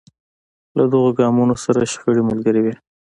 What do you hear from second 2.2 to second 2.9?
ملګرې وې.